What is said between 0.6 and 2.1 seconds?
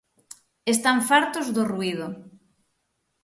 Están fartos do ruído.